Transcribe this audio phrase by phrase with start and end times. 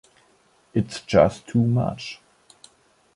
[0.73, 2.19] It’s just too much.